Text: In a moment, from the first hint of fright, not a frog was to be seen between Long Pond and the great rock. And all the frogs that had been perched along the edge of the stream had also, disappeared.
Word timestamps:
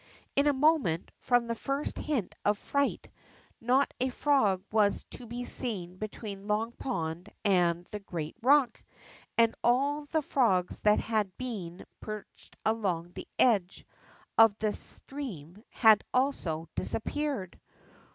In 0.35 0.47
a 0.47 0.51
moment, 0.51 1.11
from 1.19 1.45
the 1.45 1.53
first 1.53 1.99
hint 1.99 2.33
of 2.43 2.57
fright, 2.57 3.07
not 3.59 3.93
a 3.99 4.09
frog 4.09 4.63
was 4.71 5.03
to 5.11 5.27
be 5.27 5.45
seen 5.45 5.97
between 5.99 6.47
Long 6.47 6.71
Pond 6.71 7.29
and 7.45 7.85
the 7.91 7.99
great 7.99 8.35
rock. 8.41 8.81
And 9.37 9.53
all 9.63 10.05
the 10.05 10.23
frogs 10.23 10.79
that 10.79 10.99
had 10.99 11.37
been 11.37 11.85
perched 11.99 12.57
along 12.65 13.11
the 13.11 13.27
edge 13.37 13.85
of 14.39 14.57
the 14.57 14.73
stream 14.73 15.63
had 15.69 16.03
also, 16.11 16.67
disappeared. 16.73 17.59